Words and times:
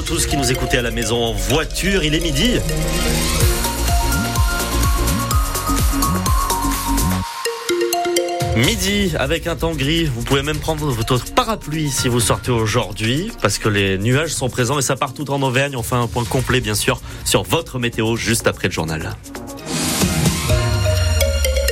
vous 0.00 0.06
tous 0.06 0.26
qui 0.26 0.36
nous 0.38 0.50
écoutez 0.50 0.78
à 0.78 0.82
la 0.82 0.90
maison 0.90 1.22
en 1.22 1.32
voiture, 1.32 2.04
il 2.04 2.14
est 2.14 2.20
midi. 2.20 2.52
Midi 8.56 9.12
avec 9.18 9.46
un 9.46 9.56
temps 9.56 9.74
gris, 9.74 10.04
vous 10.04 10.22
pouvez 10.22 10.42
même 10.42 10.58
prendre 10.58 10.90
votre 10.90 11.22
parapluie 11.34 11.90
si 11.90 12.08
vous 12.08 12.20
sortez 12.20 12.50
aujourd'hui 12.50 13.30
parce 13.42 13.58
que 13.58 13.68
les 13.68 13.98
nuages 13.98 14.30
sont 14.30 14.48
présents 14.48 14.78
et 14.78 14.82
ça 14.82 14.96
part 14.96 15.12
tout 15.12 15.30
en 15.30 15.42
Auvergne. 15.42 15.76
On 15.76 15.82
fait 15.82 15.96
un 15.96 16.06
point 16.06 16.24
complet 16.24 16.62
bien 16.62 16.74
sûr 16.74 17.02
sur 17.26 17.42
votre 17.42 17.78
météo 17.78 18.16
juste 18.16 18.46
après 18.46 18.68
le 18.68 18.72
journal. 18.72 19.14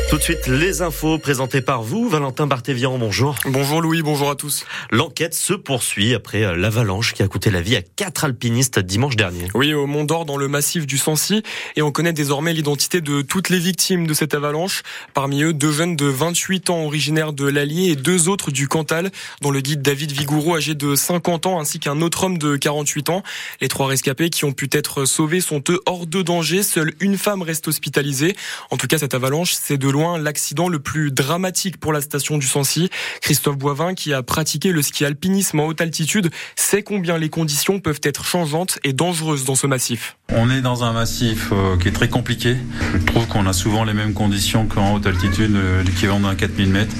Tout 0.08 0.16
de 0.16 0.22
suite, 0.22 0.46
les 0.46 0.80
infos 0.80 1.18
présentées 1.18 1.60
par 1.60 1.82
vous, 1.82 2.08
Valentin 2.08 2.46
Barthévian, 2.46 2.96
bonjour. 2.96 3.36
Bonjour 3.44 3.82
Louis, 3.82 4.00
bonjour 4.00 4.30
à 4.30 4.36
tous. 4.36 4.64
L'enquête 4.90 5.34
se 5.34 5.52
poursuit 5.52 6.14
après 6.14 6.44
euh, 6.44 6.56
l'avalanche 6.56 7.12
qui 7.12 7.22
a 7.22 7.28
coûté 7.28 7.50
la 7.50 7.60
vie 7.60 7.76
à 7.76 7.82
quatre 7.82 8.24
alpinistes 8.24 8.78
dimanche 8.78 9.16
dernier. 9.16 9.48
Oui, 9.52 9.74
au 9.74 9.86
Mont 9.86 10.04
d'Or, 10.04 10.24
dans 10.24 10.38
le 10.38 10.48
massif 10.48 10.86
du 10.86 10.96
Sancy, 10.96 11.42
et 11.76 11.82
on 11.82 11.92
connaît 11.92 12.14
désormais 12.14 12.54
l'identité 12.54 13.02
de 13.02 13.20
toutes 13.20 13.50
les 13.50 13.58
victimes 13.58 14.06
de 14.06 14.14
cette 14.14 14.32
avalanche. 14.32 14.82
Parmi 15.12 15.42
eux, 15.42 15.52
deux 15.52 15.72
jeunes 15.72 15.94
de 15.94 16.06
28 16.06 16.70
ans 16.70 16.86
originaires 16.86 17.34
de 17.34 17.46
l'Allier 17.46 17.90
et 17.90 17.96
deux 17.96 18.30
autres 18.30 18.50
du 18.50 18.66
Cantal, 18.66 19.10
dont 19.42 19.50
le 19.50 19.60
guide 19.60 19.82
David 19.82 20.12
Vigourou, 20.12 20.56
âgé 20.56 20.74
de 20.74 20.94
50 20.94 21.44
ans, 21.44 21.60
ainsi 21.60 21.80
qu'un 21.80 22.00
autre 22.00 22.24
homme 22.24 22.38
de 22.38 22.56
48 22.56 23.10
ans. 23.10 23.22
Les 23.60 23.68
trois 23.68 23.88
rescapés 23.88 24.30
qui 24.30 24.46
ont 24.46 24.52
pu 24.52 24.70
être 24.72 25.04
sauvés 25.04 25.42
sont 25.42 25.62
eux 25.68 25.82
hors 25.84 26.06
de 26.06 26.22
danger. 26.22 26.62
Seule 26.62 26.94
une 27.00 27.18
femme 27.18 27.42
reste 27.42 27.68
hospitalisée. 27.68 28.34
En 28.70 28.78
tout 28.78 28.86
cas, 28.86 28.96
cette 28.96 29.12
avalanche, 29.12 29.52
c'est 29.52 29.76
de 29.76 29.97
l'accident 30.18 30.68
le 30.68 30.78
plus 30.78 31.10
dramatique 31.10 31.78
pour 31.78 31.92
la 31.92 32.00
station 32.00 32.38
du 32.38 32.46
Sancy. 32.46 32.90
Christophe 33.20 33.58
Boivin, 33.58 33.94
qui 33.94 34.12
a 34.12 34.22
pratiqué 34.22 34.72
le 34.72 34.82
ski 34.82 35.04
alpinisme 35.04 35.60
en 35.60 35.66
haute 35.66 35.80
altitude, 35.80 36.30
sait 36.56 36.82
combien 36.82 37.18
les 37.18 37.28
conditions 37.28 37.80
peuvent 37.80 38.00
être 38.02 38.24
changeantes 38.24 38.78
et 38.84 38.92
dangereuses 38.92 39.44
dans 39.44 39.54
ce 39.54 39.66
massif. 39.66 40.16
On 40.34 40.50
est 40.50 40.60
dans 40.60 40.84
un 40.84 40.92
massif 40.92 41.48
euh, 41.52 41.76
qui 41.78 41.88
est 41.88 41.92
très 41.92 42.08
compliqué. 42.08 42.56
Je 42.92 43.04
trouve 43.04 43.26
qu'on 43.28 43.46
a 43.46 43.52
souvent 43.52 43.84
les 43.84 43.94
mêmes 43.94 44.12
conditions 44.12 44.66
qu'en 44.66 44.94
haute 44.94 45.06
altitude, 45.06 45.56
euh, 45.56 45.82
l'équivalent 45.82 46.20
d'un 46.20 46.34
4000 46.34 46.68
mètres. 46.68 46.94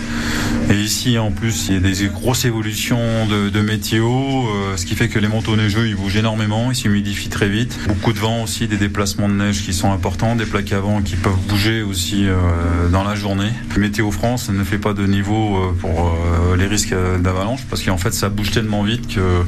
Et 0.70 0.80
ici, 0.80 1.18
en 1.18 1.30
plus, 1.30 1.68
il 1.68 1.74
y 1.74 1.76
a 1.76 1.80
des 1.80 2.06
grosses 2.08 2.46
évolutions 2.46 3.26
de, 3.26 3.60
météo, 3.60 4.06
euh, 4.08 4.76
ce 4.76 4.86
qui 4.86 4.94
fait 4.94 5.08
que 5.08 5.18
les 5.18 5.28
manteaux 5.28 5.56
neigeux, 5.56 5.88
ils 5.88 5.94
bougent 5.94 6.16
énormément, 6.16 6.70
ils 6.70 6.76
s'humidifient 6.76 7.28
très 7.28 7.48
vite. 7.48 7.78
Beaucoup 7.86 8.12
de 8.12 8.18
vent 8.18 8.42
aussi, 8.42 8.66
des 8.66 8.76
déplacements 8.76 9.28
de 9.28 9.34
neige 9.34 9.62
qui 9.62 9.74
sont 9.74 9.92
importants, 9.92 10.34
des 10.34 10.46
plaques 10.46 10.72
à 10.72 10.80
vent 10.80 11.02
qui 11.02 11.16
peuvent 11.16 11.38
bouger 11.48 11.82
aussi 11.82 12.26
dans 12.90 13.04
la 13.04 13.14
journée. 13.14 13.50
Météo 13.76 14.10
France 14.10 14.50
ne 14.50 14.64
fait 14.64 14.78
pas 14.78 14.92
de 14.92 15.06
niveau 15.06 15.56
euh, 15.56 15.72
pour 15.78 16.06
euh, 16.08 16.56
les 16.56 16.66
risques 16.66 16.94
d'avalanche 17.20 17.60
parce 17.68 17.82
qu'en 17.82 17.98
fait 17.98 18.12
ça 18.12 18.28
bouge 18.28 18.50
tellement 18.50 18.82
vite 18.82 19.14
que 19.14 19.44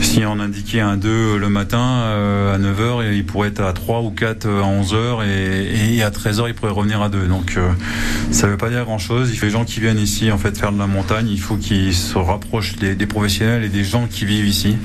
si 0.00 0.22
on 0.24 0.40
indiquait 0.40 0.80
un 0.80 0.96
2 0.96 1.36
le 1.36 1.48
matin 1.48 1.78
euh, 1.80 2.54
à 2.54 2.58
9h, 2.58 3.14
il 3.14 3.24
pourrait 3.26 3.48
être 3.48 3.62
à 3.62 3.72
3 3.72 4.02
ou 4.02 4.10
4 4.10 4.46
à 4.46 4.82
11h 4.82 5.26
et, 5.26 6.02
à 6.02 6.10
13h 6.10 6.48
il 6.48 6.54
pourrait 6.54 6.72
revenir 6.72 7.02
à 7.02 7.08
2. 7.08 7.26
Donc 7.26 7.58
ça 8.30 8.46
ne 8.46 8.52
veut 8.52 8.56
pas 8.56 8.70
dire 8.70 8.84
grand 8.84 8.98
chose. 8.98 9.32
Les 9.40 9.50
gens 9.50 9.64
qui 9.64 9.80
viennent 9.80 9.98
ici 9.98 10.30
en 10.30 10.38
fait 10.38 10.56
faire 10.56 10.72
de 10.72 10.78
la 10.78 10.86
montagne, 10.86 11.28
il 11.28 11.40
faut 11.40 11.56
qu'ils 11.56 11.94
se 11.94 12.16
rapprochent 12.18 12.76
des, 12.76 13.06
professionnels 13.06 13.64
et 13.64 13.68
des 13.68 13.84
gens 13.84 14.06
qui 14.06 14.24
vivent 14.24 14.46
ici 14.46 14.76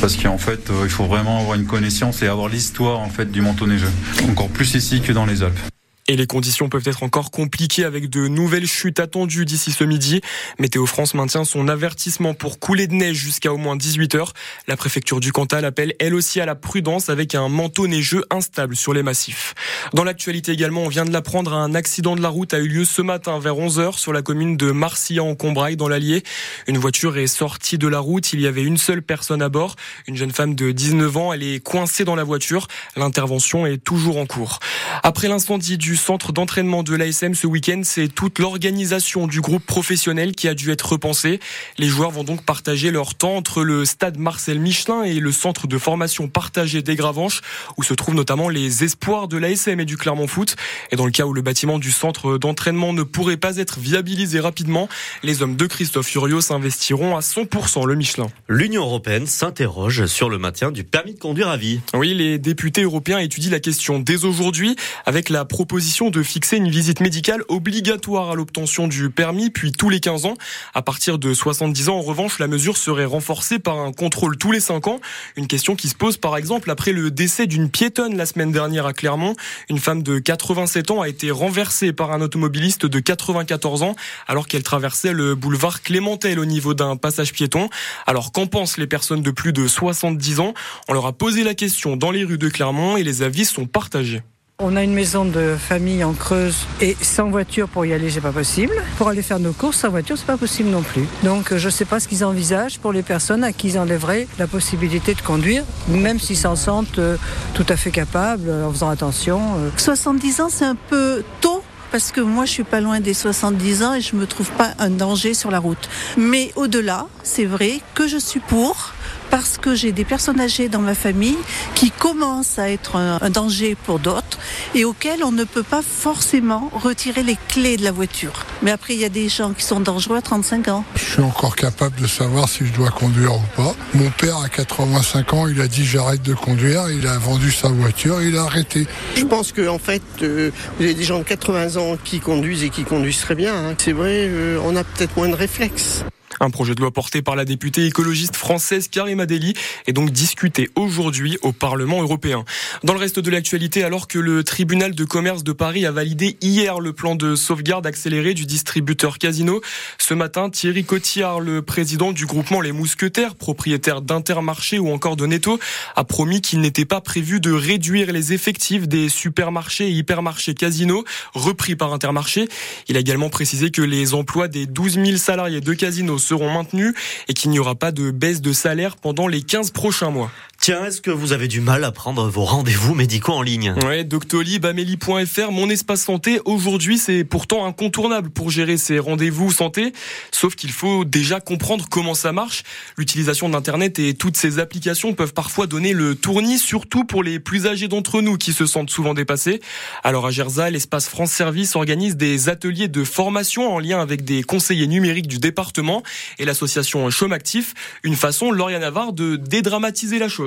parce 0.00 0.16
qu'en 0.16 0.38
fait 0.38 0.70
il 0.82 0.90
faut 0.90 1.04
vraiment 1.04 1.40
avoir 1.40 1.56
une 1.56 1.66
connaissance 1.66 2.22
et 2.22 2.28
avoir 2.28 2.48
l'histoire 2.48 3.00
en 3.00 3.10
fait 3.10 3.30
du 3.30 3.40
manteau 3.40 3.66
neigeux. 3.66 3.92
Encore 4.28 4.48
plus 4.48 4.74
ici 4.74 5.00
que 5.00 5.12
dans 5.12 5.26
les 5.26 5.42
Alpes. 5.42 5.75
Et 6.08 6.14
les 6.14 6.28
conditions 6.28 6.68
peuvent 6.68 6.86
être 6.86 7.02
encore 7.02 7.32
compliquées 7.32 7.84
avec 7.84 8.08
de 8.08 8.28
nouvelles 8.28 8.68
chutes 8.68 9.00
attendues 9.00 9.44
d'ici 9.44 9.72
ce 9.72 9.82
midi. 9.82 10.20
Météo 10.60 10.86
France 10.86 11.14
maintient 11.14 11.44
son 11.44 11.66
avertissement 11.66 12.32
pour 12.32 12.60
couler 12.60 12.86
de 12.86 12.94
neige 12.94 13.16
jusqu'à 13.16 13.52
au 13.52 13.56
moins 13.56 13.74
18 13.74 14.14
heures. 14.14 14.32
La 14.68 14.76
préfecture 14.76 15.18
du 15.18 15.32
Cantal 15.32 15.64
appelle 15.64 15.94
elle 15.98 16.14
aussi 16.14 16.40
à 16.40 16.46
la 16.46 16.54
prudence 16.54 17.08
avec 17.08 17.34
un 17.34 17.48
manteau 17.48 17.88
neigeux 17.88 18.24
instable 18.30 18.76
sur 18.76 18.94
les 18.94 19.02
massifs. 19.02 19.54
Dans 19.94 20.04
l'actualité 20.04 20.52
également, 20.52 20.82
on 20.82 20.88
vient 20.88 21.04
de 21.04 21.10
l'apprendre, 21.10 21.52
un 21.52 21.74
accident 21.74 22.14
de 22.14 22.22
la 22.22 22.28
route 22.28 22.54
a 22.54 22.60
eu 22.60 22.68
lieu 22.68 22.84
ce 22.84 23.02
matin 23.02 23.40
vers 23.40 23.58
11 23.58 23.80
heures 23.80 23.98
sur 23.98 24.12
la 24.12 24.22
commune 24.22 24.56
de 24.56 24.70
Marcillan 24.70 25.30
en 25.30 25.34
Combraille 25.34 25.76
dans 25.76 25.88
l'Allier. 25.88 26.22
Une 26.68 26.78
voiture 26.78 27.18
est 27.18 27.26
sortie 27.26 27.78
de 27.78 27.88
la 27.88 27.98
route. 27.98 28.32
Il 28.32 28.40
y 28.40 28.46
avait 28.46 28.62
une 28.62 28.78
seule 28.78 29.02
personne 29.02 29.42
à 29.42 29.48
bord, 29.48 29.74
une 30.06 30.14
jeune 30.14 30.30
femme 30.30 30.54
de 30.54 30.70
19 30.70 31.16
ans. 31.16 31.32
Elle 31.32 31.42
est 31.42 31.58
coincée 31.58 32.04
dans 32.04 32.14
la 32.14 32.22
voiture. 32.22 32.68
L'intervention 32.94 33.66
est 33.66 33.78
toujours 33.78 34.18
en 34.18 34.26
cours. 34.26 34.60
Après 35.02 35.26
l'incendie 35.26 35.78
du 35.78 35.95
centre 35.96 36.32
d'entraînement 36.32 36.82
de 36.82 36.94
l'ASM 36.94 37.34
ce 37.34 37.46
week-end, 37.46 37.80
c'est 37.84 38.08
toute 38.08 38.38
l'organisation 38.38 39.26
du 39.26 39.40
groupe 39.40 39.64
professionnel 39.64 40.34
qui 40.34 40.48
a 40.48 40.54
dû 40.54 40.70
être 40.70 40.92
repensée. 40.92 41.40
Les 41.78 41.88
joueurs 41.88 42.10
vont 42.10 42.24
donc 42.24 42.44
partager 42.44 42.90
leur 42.90 43.14
temps 43.14 43.36
entre 43.36 43.62
le 43.62 43.84
stade 43.84 44.18
Marcel 44.18 44.58
Michelin 44.60 45.02
et 45.02 45.20
le 45.20 45.32
centre 45.32 45.66
de 45.66 45.78
formation 45.78 46.28
partagé 46.28 46.82
des 46.82 46.96
Gravanches, 46.96 47.40
où 47.76 47.82
se 47.82 47.94
trouvent 47.94 48.14
notamment 48.14 48.48
les 48.48 48.84
espoirs 48.84 49.28
de 49.28 49.36
l'ASM 49.36 49.80
et 49.80 49.84
du 49.84 49.96
Clermont 49.96 50.26
Foot. 50.26 50.56
Et 50.90 50.96
dans 50.96 51.06
le 51.06 51.12
cas 51.12 51.24
où 51.24 51.32
le 51.32 51.42
bâtiment 51.42 51.78
du 51.78 51.90
centre 51.90 52.38
d'entraînement 52.38 52.92
ne 52.92 53.02
pourrait 53.02 53.36
pas 53.36 53.56
être 53.56 53.78
viabilisé 53.78 54.40
rapidement, 54.40 54.88
les 55.22 55.42
hommes 55.42 55.56
de 55.56 55.66
Christophe 55.66 56.06
Furios 56.06 56.42
s'investiront 56.42 57.16
à 57.16 57.20
100% 57.20 57.86
le 57.86 57.94
Michelin. 57.94 58.26
L'Union 58.48 58.82
européenne 58.82 59.26
s'interroge 59.26 60.06
sur 60.06 60.28
le 60.28 60.38
maintien 60.38 60.70
du 60.70 60.84
permis 60.84 61.14
de 61.14 61.18
conduire 61.18 61.48
à 61.48 61.56
vie. 61.56 61.80
Oui, 61.94 62.14
les 62.14 62.38
députés 62.38 62.82
européens 62.82 63.18
étudient 63.18 63.50
la 63.50 63.60
question 63.60 63.98
dès 63.98 64.24
aujourd'hui 64.24 64.76
avec 65.04 65.30
la 65.30 65.44
proposition 65.44 65.85
de 65.86 66.22
fixer 66.22 66.56
une 66.56 66.68
visite 66.68 67.00
médicale 67.00 67.42
obligatoire 67.48 68.30
à 68.30 68.34
l'obtention 68.34 68.88
du 68.88 69.08
permis, 69.08 69.50
puis 69.50 69.70
tous 69.70 69.88
les 69.88 70.00
15 70.00 70.26
ans. 70.26 70.34
À 70.74 70.82
partir 70.82 71.16
de 71.16 71.32
70 71.32 71.88
ans, 71.88 71.96
en 71.96 72.02
revanche, 72.02 72.40
la 72.40 72.48
mesure 72.48 72.76
serait 72.76 73.04
renforcée 73.04 73.60
par 73.60 73.78
un 73.78 73.92
contrôle 73.92 74.36
tous 74.36 74.50
les 74.50 74.58
5 74.58 74.88
ans. 74.88 75.00
Une 75.36 75.46
question 75.46 75.76
qui 75.76 75.88
se 75.88 75.94
pose 75.94 76.16
par 76.16 76.36
exemple 76.36 76.72
après 76.72 76.90
le 76.90 77.12
décès 77.12 77.46
d'une 77.46 77.70
piétonne 77.70 78.16
la 78.16 78.26
semaine 78.26 78.50
dernière 78.50 78.84
à 78.84 78.92
Clermont. 78.92 79.36
Une 79.70 79.78
femme 79.78 80.02
de 80.02 80.18
87 80.18 80.90
ans 80.90 81.02
a 81.02 81.08
été 81.08 81.30
renversée 81.30 81.92
par 81.92 82.10
un 82.10 82.20
automobiliste 82.20 82.84
de 82.84 82.98
94 82.98 83.84
ans 83.84 83.94
alors 84.26 84.48
qu'elle 84.48 84.64
traversait 84.64 85.12
le 85.12 85.36
boulevard 85.36 85.82
Clémentel 85.82 86.40
au 86.40 86.46
niveau 86.46 86.74
d'un 86.74 86.96
passage 86.96 87.32
piéton. 87.32 87.70
Alors 88.06 88.32
qu'en 88.32 88.48
pensent 88.48 88.76
les 88.76 88.88
personnes 88.88 89.22
de 89.22 89.30
plus 89.30 89.52
de 89.52 89.68
70 89.68 90.40
ans? 90.40 90.52
On 90.88 90.94
leur 90.94 91.06
a 91.06 91.12
posé 91.12 91.44
la 91.44 91.54
question 91.54 91.96
dans 91.96 92.10
les 92.10 92.24
rues 92.24 92.38
de 92.38 92.48
Clermont 92.48 92.96
et 92.96 93.04
les 93.04 93.22
avis 93.22 93.44
sont 93.44 93.66
partagés. 93.66 94.22
On 94.58 94.74
a 94.74 94.82
une 94.82 94.94
maison 94.94 95.26
de 95.26 95.54
famille 95.58 96.02
en 96.02 96.14
Creuse 96.14 96.66
et 96.80 96.96
sans 97.02 97.28
voiture 97.28 97.68
pour 97.68 97.84
y 97.84 97.92
aller, 97.92 98.08
c'est 98.08 98.22
pas 98.22 98.32
possible. 98.32 98.72
Pour 98.96 99.08
aller 99.08 99.20
faire 99.20 99.38
nos 99.38 99.52
courses 99.52 99.76
sans 99.76 99.90
voiture, 99.90 100.16
c'est 100.16 100.24
pas 100.24 100.38
possible 100.38 100.70
non 100.70 100.80
plus. 100.80 101.04
Donc 101.24 101.54
je 101.54 101.68
sais 101.68 101.84
pas 101.84 102.00
ce 102.00 102.08
qu'ils 102.08 102.24
envisagent 102.24 102.78
pour 102.78 102.94
les 102.94 103.02
personnes 103.02 103.44
à 103.44 103.52
qui 103.52 103.68
ils 103.68 103.78
enlèveraient 103.78 104.26
la 104.38 104.46
possibilité 104.46 105.12
de 105.12 105.20
conduire, 105.20 105.62
même 105.88 106.18
s'ils 106.18 106.38
s'en 106.38 106.56
sentent 106.56 106.98
euh, 106.98 107.18
tout 107.52 107.66
à 107.68 107.76
fait 107.76 107.90
capables 107.90 108.50
en 108.50 108.72
faisant 108.72 108.88
attention. 108.88 109.42
70 109.76 110.40
euh. 110.40 110.44
ans, 110.44 110.48
c'est 110.48 110.64
un 110.64 110.76
peu 110.88 111.22
tôt 111.42 111.62
parce 111.92 112.10
que 112.10 112.22
moi 112.22 112.46
je 112.46 112.52
suis 112.52 112.64
pas 112.64 112.80
loin 112.80 113.00
des 113.00 113.12
70 113.12 113.82
ans 113.82 113.92
et 113.92 114.00
je 114.00 114.16
me 114.16 114.26
trouve 114.26 114.50
pas 114.52 114.70
un 114.78 114.88
danger 114.88 115.34
sur 115.34 115.50
la 115.50 115.58
route. 115.58 115.88
Mais 116.16 116.50
au-delà, 116.56 117.08
c'est 117.22 117.44
vrai 117.44 117.80
que 117.94 118.08
je 118.08 118.16
suis 118.16 118.40
pour 118.40 118.94
parce 119.30 119.58
que 119.58 119.74
j'ai 119.74 119.92
des 119.92 120.04
personnes 120.04 120.40
âgées 120.40 120.68
dans 120.68 120.80
ma 120.80 120.94
famille 120.94 121.38
qui 121.74 121.90
commencent 121.90 122.58
à 122.58 122.70
être 122.70 122.96
un, 122.96 123.30
danger 123.30 123.76
pour 123.84 123.98
d'autres 123.98 124.38
et 124.74 124.84
auxquels 124.84 125.24
on 125.24 125.32
ne 125.32 125.44
peut 125.44 125.62
pas 125.62 125.82
forcément 125.82 126.70
retirer 126.72 127.22
les 127.22 127.36
clés 127.48 127.76
de 127.76 127.84
la 127.84 127.92
voiture. 127.92 128.46
Mais 128.62 128.70
après, 128.70 128.94
il 128.94 129.00
y 129.00 129.04
a 129.04 129.08
des 129.08 129.28
gens 129.28 129.52
qui 129.52 129.64
sont 129.64 129.80
dangereux 129.80 130.16
à 130.16 130.22
35 130.22 130.68
ans. 130.68 130.84
Je 130.94 131.04
suis 131.04 131.22
encore 131.22 131.56
capable 131.56 132.00
de 132.00 132.06
savoir 132.06 132.48
si 132.48 132.66
je 132.66 132.72
dois 132.72 132.90
conduire 132.90 133.34
ou 133.34 133.42
pas. 133.56 133.74
Mon 133.94 134.10
père, 134.10 134.38
à 134.38 134.48
85 134.48 135.34
ans, 135.34 135.48
il 135.48 135.60
a 135.60 135.68
dit 135.68 135.84
j'arrête 135.84 136.22
de 136.22 136.34
conduire. 136.34 136.84
Il 136.90 137.06
a 137.06 137.18
vendu 137.18 137.50
sa 137.50 137.68
voiture, 137.68 138.22
il 138.22 138.36
a 138.36 138.42
arrêté. 138.42 138.86
Je 139.16 139.24
pense 139.24 139.52
qu'en 139.52 139.74
en 139.74 139.78
fait, 139.78 140.02
euh, 140.22 140.50
vous 140.78 140.84
avez 140.84 140.94
des 140.94 141.04
gens 141.04 141.18
de 141.18 141.24
80 141.24 141.76
ans 141.76 141.96
qui 142.02 142.20
conduisent 142.20 142.64
et 142.64 142.70
qui 142.70 142.84
conduisent 142.84 143.20
très 143.20 143.34
bien. 143.34 143.54
Hein. 143.54 143.74
C'est 143.78 143.92
vrai, 143.92 144.28
euh, 144.28 144.58
on 144.64 144.76
a 144.76 144.84
peut-être 144.84 145.16
moins 145.16 145.28
de 145.28 145.34
réflexes. 145.34 146.04
Un 146.40 146.50
projet 146.50 146.74
de 146.74 146.80
loi 146.80 146.90
porté 146.90 147.22
par 147.22 147.34
la 147.34 147.44
députée 147.44 147.86
écologiste 147.86 148.36
française 148.36 148.88
Karima 148.88 149.26
Deli 149.26 149.54
est 149.86 149.92
donc 149.92 150.10
discuté 150.10 150.68
aujourd'hui 150.74 151.38
au 151.42 151.52
Parlement 151.52 152.02
européen. 152.02 152.44
Dans 152.84 152.92
le 152.92 152.98
reste 152.98 153.18
de 153.18 153.30
l'actualité, 153.30 153.84
alors 153.84 154.06
que 154.06 154.18
le 154.18 154.44
tribunal 154.44 154.94
de 154.94 155.04
commerce 155.04 155.44
de 155.44 155.52
Paris 155.52 155.86
a 155.86 155.92
validé 155.92 156.36
hier 156.42 156.80
le 156.80 156.92
plan 156.92 157.14
de 157.14 157.34
sauvegarde 157.34 157.86
accéléré 157.86 158.34
du 158.34 158.44
distributeur 158.44 159.18
Casino, 159.18 159.62
ce 159.98 160.14
matin, 160.14 160.50
Thierry 160.50 160.84
Cotillard, 160.84 161.40
le 161.40 161.62
président 161.62 162.12
du 162.12 162.26
groupement 162.26 162.60
Les 162.60 162.72
Mousquetaires, 162.72 163.34
propriétaire 163.34 164.02
d'Intermarché 164.02 164.78
ou 164.78 164.90
encore 164.90 165.16
de 165.16 165.26
Netto, 165.26 165.58
a 165.94 166.04
promis 166.04 166.42
qu'il 166.42 166.60
n'était 166.60 166.84
pas 166.84 167.00
prévu 167.00 167.40
de 167.40 167.52
réduire 167.52 168.12
les 168.12 168.32
effectifs 168.32 168.88
des 168.88 169.08
supermarchés 169.08 169.88
et 169.88 169.92
hypermarchés 169.92 170.54
Casino 170.54 171.04
repris 171.32 171.76
par 171.76 171.92
Intermarché. 171.92 172.48
Il 172.88 172.96
a 172.96 173.00
également 173.00 173.30
précisé 173.30 173.70
que 173.70 173.82
les 173.82 174.14
emplois 174.14 174.48
des 174.48 174.66
12 174.66 174.94
000 175.04 175.16
salariés 175.16 175.60
de 175.60 175.72
Casino 175.72 176.18
seront 176.26 176.52
maintenus 176.52 176.94
et 177.28 177.34
qu'il 177.34 177.50
n'y 177.50 177.58
aura 177.58 177.74
pas 177.74 177.92
de 177.92 178.10
baisse 178.10 178.40
de 178.40 178.52
salaire 178.52 178.96
pendant 178.96 179.28
les 179.28 179.42
15 179.42 179.70
prochains 179.70 180.10
mois. 180.10 180.30
Tiens, 180.58 180.86
est-ce 180.86 181.00
que 181.00 181.12
vous 181.12 181.32
avez 181.32 181.46
du 181.46 181.60
mal 181.60 181.84
à 181.84 181.92
prendre 181.92 182.28
vos 182.28 182.44
rendez-vous 182.44 182.94
médicaux 182.94 183.34
en 183.34 183.42
ligne? 183.42 183.74
Ouais, 183.84 184.02
Doctolib, 184.02 184.64
Amélie.fr, 184.64 185.52
mon 185.52 185.70
espace 185.70 186.02
santé, 186.02 186.40
aujourd'hui 186.44 186.98
c'est 186.98 187.22
pourtant 187.22 187.66
incontournable 187.66 188.30
pour 188.30 188.50
gérer 188.50 188.76
ses 188.76 188.98
rendez-vous 188.98 189.52
santé, 189.52 189.92
sauf 190.32 190.56
qu'il 190.56 190.72
faut 190.72 191.04
déjà 191.04 191.38
comprendre 191.38 191.86
comment 191.88 192.14
ça 192.14 192.32
marche. 192.32 192.64
L'utilisation 192.96 193.48
d'Internet 193.48 194.00
et 194.00 194.14
toutes 194.14 194.36
ces 194.36 194.58
applications 194.58 195.14
peuvent 195.14 195.34
parfois 195.34 195.68
donner 195.68 195.92
le 195.92 196.16
tournis, 196.16 196.58
surtout 196.58 197.04
pour 197.04 197.22
les 197.22 197.38
plus 197.38 197.68
âgés 197.68 197.86
d'entre 197.86 198.20
nous 198.20 198.36
qui 198.36 198.52
se 198.52 198.66
sentent 198.66 198.90
souvent 198.90 199.14
dépassés. 199.14 199.60
Alors 200.02 200.26
à 200.26 200.30
Gerza, 200.32 200.70
l'espace 200.70 201.08
France 201.08 201.30
Service 201.30 201.76
organise 201.76 202.16
des 202.16 202.48
ateliers 202.48 202.88
de 202.88 203.04
formation 203.04 203.72
en 203.72 203.78
lien 203.78 204.00
avec 204.00 204.24
des 204.24 204.42
conseillers 204.42 204.88
numériques 204.88 205.28
du 205.28 205.38
département 205.38 206.02
et 206.40 206.44
l'association 206.44 207.08
Chôme 207.10 207.32
Actif, 207.32 207.74
une 208.02 208.16
façon, 208.16 208.50
Lauriane 208.50 208.80
Navarre, 208.80 209.12
de 209.12 209.36
dédramatiser 209.36 210.18
la 210.18 210.28
chose. 210.28 210.45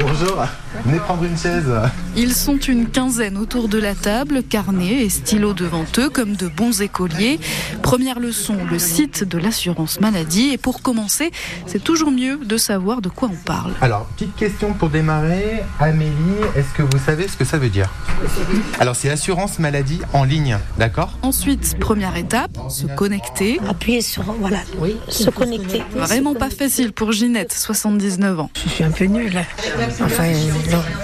Bonjour, 0.00 0.46
venez 0.86 0.98
prendre 0.98 1.24
une 1.24 1.36
chaise. 1.36 1.70
Ils 2.16 2.34
sont 2.34 2.58
une 2.58 2.88
quinzaine 2.88 3.38
autour 3.38 3.68
de 3.68 3.78
la 3.78 3.94
table, 3.94 4.42
carnet 4.42 5.04
et 5.04 5.08
stylo 5.08 5.52
devant 5.52 5.84
eux 5.98 6.10
comme 6.10 6.34
de 6.34 6.48
bons 6.48 6.82
écoliers. 6.82 7.38
Première 7.82 8.18
leçon, 8.18 8.56
le 8.70 8.78
site 8.78 9.24
de 9.24 9.38
l'assurance 9.38 10.00
maladie. 10.00 10.50
Et 10.52 10.58
pour 10.58 10.82
commencer, 10.82 11.30
c'est 11.66 11.82
toujours 11.82 12.10
mieux 12.10 12.38
de 12.38 12.56
savoir 12.56 13.00
de 13.00 13.08
quoi 13.08 13.30
on 13.32 13.36
parle. 13.36 13.72
Alors, 13.80 14.06
petite 14.16 14.34
question 14.34 14.72
pour 14.74 14.88
démarrer. 14.88 15.62
Amélie, 15.78 16.10
est-ce 16.56 16.74
que 16.74 16.82
vous 16.82 17.02
savez 17.04 17.28
ce 17.28 17.36
que 17.36 17.44
ça 17.44 17.58
veut 17.58 17.68
dire? 17.68 17.88
Alors, 18.80 18.96
c'est 18.96 19.08
assurance 19.08 19.58
maladie 19.58 20.00
en 20.12 20.24
ligne, 20.24 20.58
d'accord? 20.78 21.16
Ensuite, 21.22 21.78
première 21.78 22.16
étape, 22.16 22.58
se 22.68 22.86
connecter. 22.86 23.60
Appuyer 23.68 24.02
sur, 24.02 24.24
voilà, 24.40 24.58
oui, 24.78 24.96
se 25.08 25.30
connecter. 25.30 25.82
Vraiment 25.94 26.34
pas 26.34 26.50
facile 26.50 26.92
pour 26.92 27.12
Ginette, 27.12 27.52
79 27.52 28.40
ans. 28.40 28.50
Je 28.64 28.68
suis 28.68 28.84
un 28.84 28.90
peu 28.90 29.04
nulle. 29.04 29.40
Enfin, 30.02 30.32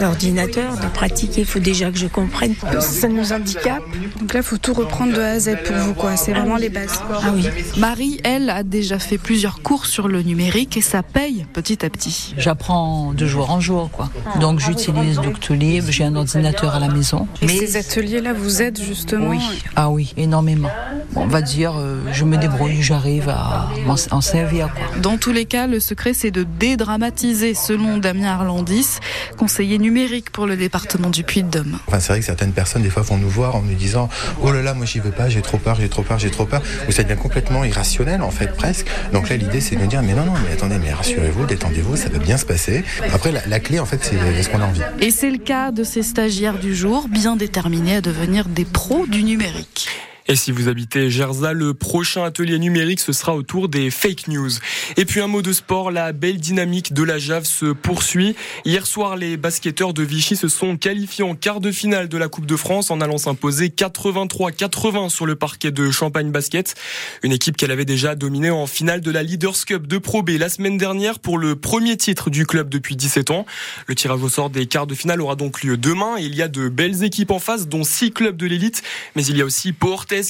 l'ordinateur, 0.00 0.76
de 0.76 0.88
pratiquer, 0.96 1.42
il 1.42 1.46
faut 1.46 1.58
déjà 1.58 1.90
que 1.90 1.98
je 1.98 2.06
comprenne. 2.06 2.54
Ça 2.80 3.08
nous 3.08 3.30
handicape. 3.32 3.82
Donc 4.18 4.32
là, 4.32 4.40
il 4.40 4.42
faut 4.42 4.56
tout 4.56 4.72
reprendre 4.72 5.12
de 5.12 5.20
A 5.20 5.32
à 5.32 5.38
Z 5.38 5.56
pour 5.66 5.76
vous, 5.76 5.92
quoi. 5.92 6.16
C'est 6.16 6.32
vraiment 6.32 6.56
les 6.56 6.70
bases. 6.70 7.02
Ah 7.10 7.32
oui. 7.34 7.46
Marie, 7.76 8.18
elle, 8.24 8.48
a 8.48 8.62
déjà 8.62 8.98
fait 8.98 9.18
plusieurs 9.18 9.60
cours 9.60 9.84
sur 9.84 10.08
le 10.08 10.22
numérique 10.22 10.78
et 10.78 10.80
ça 10.80 11.02
paye 11.02 11.44
petit 11.52 11.84
à 11.84 11.90
petit. 11.90 12.34
J'apprends 12.38 13.12
de 13.12 13.26
jour 13.26 13.50
en 13.50 13.60
jour, 13.60 13.90
quoi. 13.90 14.08
Donc 14.40 14.58
j'utilise 14.58 15.16
Doctolib, 15.16 15.84
j'ai 15.90 16.04
un 16.04 16.16
ordinateur 16.16 16.74
à 16.74 16.80
la 16.80 16.88
maison. 16.88 17.28
Et 17.42 17.46
Mais 17.46 17.58
ces 17.58 17.76
ateliers-là 17.76 18.32
vous 18.32 18.62
aident 18.62 18.80
justement 18.80 19.28
Oui, 19.28 19.40
ah 19.76 19.90
oui, 19.90 20.14
énormément. 20.16 20.70
On 21.14 21.26
va 21.26 21.42
dire, 21.42 21.74
euh, 21.76 22.00
je 22.12 22.24
me 22.24 22.38
débrouille, 22.38 22.80
j'arrive 22.80 23.28
à 23.28 23.68
m'en 23.86 24.20
servir. 24.22 24.70
Quoi. 24.72 25.00
Dans 25.00 25.18
tous 25.18 25.32
les 25.32 25.44
cas, 25.44 25.66
le 25.66 25.78
secret, 25.78 26.14
c'est 26.14 26.30
de 26.30 26.46
dédramatiser, 26.58 27.52
selon 27.52 27.98
Damien 27.98 28.30
Arlandis, 28.30 28.98
conseiller 29.36 29.78
numérique 29.78 30.30
pour 30.30 30.46
le 30.46 30.56
département 30.56 30.85
du 31.10 31.24
Puy-de-Dôme. 31.24 31.78
Enfin, 31.86 32.00
c'est 32.00 32.12
vrai 32.12 32.20
que 32.20 32.26
certaines 32.26 32.52
personnes, 32.52 32.82
des 32.82 32.90
fois, 32.90 33.02
vont 33.02 33.16
nous 33.16 33.28
voir 33.28 33.56
en 33.56 33.62
nous 33.62 33.74
disant 33.74 34.08
Oh 34.42 34.52
là 34.52 34.62
là, 34.62 34.74
moi 34.74 34.86
j'y 34.86 35.00
veux 35.00 35.10
pas, 35.10 35.28
j'ai 35.28 35.42
trop 35.42 35.58
peur, 35.58 35.76
j'ai 35.80 35.88
trop 35.88 36.02
peur, 36.02 36.18
j'ai 36.18 36.30
trop 36.30 36.46
peur. 36.46 36.62
Ou 36.88 36.92
ça 36.92 37.02
devient 37.02 37.20
complètement 37.20 37.64
irrationnel, 37.64 38.22
en 38.22 38.30
fait, 38.30 38.56
presque. 38.56 38.86
Donc 39.12 39.28
là, 39.28 39.36
l'idée, 39.36 39.60
c'est 39.60 39.76
de 39.76 39.86
dire 39.86 40.02
Mais 40.02 40.14
non, 40.14 40.24
non, 40.24 40.34
mais 40.46 40.52
attendez, 40.52 40.78
mais 40.78 40.92
rassurez-vous, 40.92 41.46
détendez-vous, 41.46 41.96
ça 41.96 42.08
va 42.08 42.18
bien 42.18 42.38
se 42.38 42.44
passer. 42.46 42.84
Après, 43.12 43.32
la, 43.32 43.46
la 43.46 43.60
clé, 43.60 43.80
en 43.80 43.86
fait, 43.86 44.02
c'est 44.02 44.42
ce 44.42 44.48
qu'on 44.48 44.60
a 44.60 44.66
envie. 44.66 44.80
Et 45.00 45.10
c'est 45.10 45.30
le 45.30 45.38
cas 45.38 45.70
de 45.70 45.84
ces 45.84 46.02
stagiaires 46.02 46.58
du 46.58 46.74
jour, 46.74 47.08
bien 47.08 47.36
déterminés 47.36 47.96
à 47.96 48.00
devenir 48.00 48.46
des 48.46 48.64
pros 48.64 49.06
du 49.06 49.22
numérique. 49.22 49.88
Et 50.28 50.34
si 50.34 50.50
vous 50.50 50.68
habitez 50.68 51.08
Gerza, 51.08 51.52
le 51.52 51.72
prochain 51.72 52.24
atelier 52.24 52.58
numérique, 52.58 52.98
ce 53.00 53.12
sera 53.12 53.36
autour 53.36 53.68
des 53.68 53.90
fake 53.90 54.26
news. 54.26 54.50
Et 54.96 55.04
puis 55.04 55.20
un 55.20 55.28
mot 55.28 55.40
de 55.40 55.52
sport, 55.52 55.92
la 55.92 56.12
belle 56.12 56.38
dynamique 56.38 56.92
de 56.92 57.04
la 57.04 57.18
Jave 57.18 57.44
se 57.44 57.66
poursuit. 57.66 58.34
Hier 58.64 58.86
soir, 58.86 59.16
les 59.16 59.36
basketteurs 59.36 59.94
de 59.94 60.02
Vichy 60.02 60.34
se 60.34 60.48
sont 60.48 60.76
qualifiés 60.76 61.22
en 61.22 61.36
quart 61.36 61.60
de 61.60 61.70
finale 61.70 62.08
de 62.08 62.18
la 62.18 62.28
Coupe 62.28 62.46
de 62.46 62.56
France 62.56 62.90
en 62.90 63.00
allant 63.00 63.18
s'imposer 63.18 63.68
83-80 63.68 65.10
sur 65.10 65.26
le 65.26 65.36
parquet 65.36 65.70
de 65.70 65.90
Champagne 65.92 66.32
Basket. 66.32 66.74
Une 67.22 67.32
équipe 67.32 67.56
qu'elle 67.56 67.70
avait 67.70 67.84
déjà 67.84 68.16
dominée 68.16 68.50
en 68.50 68.66
finale 68.66 69.00
de 69.00 69.10
la 69.12 69.22
Leaders 69.22 69.64
Cup 69.64 69.86
de 69.86 69.98
Pro 69.98 70.22
B 70.24 70.30
la 70.30 70.48
semaine 70.48 70.76
dernière 70.76 71.20
pour 71.20 71.38
le 71.38 71.54
premier 71.54 71.96
titre 71.96 72.30
du 72.30 72.46
club 72.46 72.68
depuis 72.68 72.96
17 72.96 73.30
ans. 73.30 73.46
Le 73.86 73.94
tirage 73.94 74.22
au 74.22 74.28
sort 74.28 74.50
des 74.50 74.66
quarts 74.66 74.88
de 74.88 74.94
finale 74.96 75.20
aura 75.20 75.36
donc 75.36 75.62
lieu 75.62 75.76
demain 75.76 76.16
il 76.18 76.34
y 76.34 76.42
a 76.42 76.48
de 76.48 76.68
belles 76.68 77.04
équipes 77.04 77.30
en 77.30 77.38
face, 77.38 77.68
dont 77.68 77.84
six 77.84 78.10
clubs 78.10 78.36
de 78.36 78.46
l'élite, 78.46 78.82
mais 79.14 79.24
il 79.24 79.36
y 79.36 79.42
a 79.42 79.44
aussi 79.44 79.72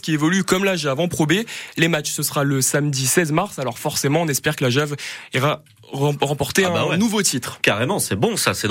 Qui 0.03 0.13
évolue 0.15 0.45
comme 0.45 0.65
la 0.65 0.77
Jave 0.77 1.01
en 1.01 1.09
Pro 1.09 1.27
B. 1.27 1.33
Les 1.77 1.89
matchs, 1.89 2.11
ce 2.11 2.23
sera 2.23 2.45
le 2.45 2.61
samedi 2.63 3.07
16 3.07 3.33
mars. 3.33 3.59
Alors 3.59 3.79
forcément, 3.79 4.23
on 4.23 4.29
espère 4.29 4.57
que 4.57 4.65
la 4.65 4.71
Jave 4.71 4.97
ira 5.35 5.63
remporter 5.93 6.65
Ah 6.65 6.71
bah 6.71 6.81
un 6.83 6.87
ouais. 6.91 6.97
nouveau 6.97 7.23
titre. 7.23 7.61
Carrément, 7.63 8.01
c'est 8.01 8.17
bon 8.17 8.37
ça. 8.37 8.55
c'est 8.55 8.63